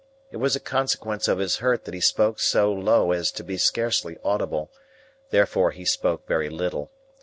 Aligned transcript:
It 0.31 0.37
was 0.37 0.55
a 0.55 0.59
consequence 0.59 1.27
of 1.27 1.37
his 1.37 1.57
hurt 1.57 1.85
that 1.85 1.93
he 1.93 1.99
spoke 2.01 2.39
so 2.39 2.73
low 2.73 3.11
as 3.11 3.31
to 3.33 3.43
be 3.43 3.57
scarcely 3.59 4.17
audible; 4.23 4.71
therefore 5.29 5.69
he 5.69 5.85
spoke 5.85 6.25
very 6.27 6.49
little. 6.49 6.89